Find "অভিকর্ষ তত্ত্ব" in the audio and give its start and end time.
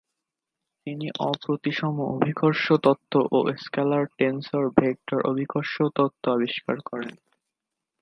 2.13-3.13, 5.31-6.23